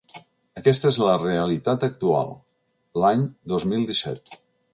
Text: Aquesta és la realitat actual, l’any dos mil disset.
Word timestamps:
Aquesta 0.61 0.87
és 0.93 0.95
la 1.01 1.17
realitat 1.23 1.85
actual, 1.89 2.33
l’any 3.03 3.23
dos 3.55 3.69
mil 3.75 3.87
disset. 3.93 4.35